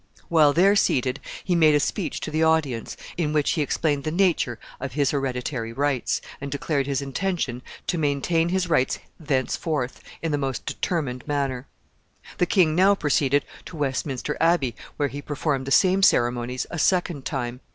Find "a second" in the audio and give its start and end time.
16.71-17.23